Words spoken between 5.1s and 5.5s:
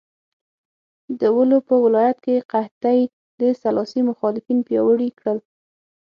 کړل.